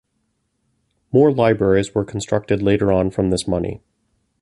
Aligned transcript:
More 1.11 1.31
libraries 1.31 1.93
were 1.93 2.03
constructed 2.03 2.59
later 2.59 2.91
on 2.91 3.11
from 3.11 3.29
this 3.29 3.47
money. 3.47 3.83